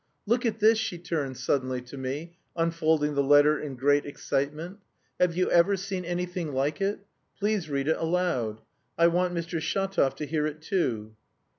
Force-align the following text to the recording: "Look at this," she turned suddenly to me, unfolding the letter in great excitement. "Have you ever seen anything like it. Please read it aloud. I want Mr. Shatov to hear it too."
"Look 0.25 0.47
at 0.47 0.57
this," 0.57 0.79
she 0.79 0.97
turned 0.97 1.37
suddenly 1.37 1.79
to 1.83 1.95
me, 1.95 2.35
unfolding 2.55 3.13
the 3.13 3.21
letter 3.21 3.59
in 3.59 3.75
great 3.75 4.03
excitement. 4.03 4.79
"Have 5.19 5.37
you 5.37 5.51
ever 5.51 5.75
seen 5.77 6.05
anything 6.05 6.53
like 6.53 6.81
it. 6.81 7.01
Please 7.37 7.69
read 7.69 7.87
it 7.87 7.97
aloud. 7.97 8.61
I 8.97 9.05
want 9.05 9.35
Mr. 9.35 9.61
Shatov 9.61 10.15
to 10.15 10.25
hear 10.25 10.47
it 10.47 10.59
too." 10.59 11.15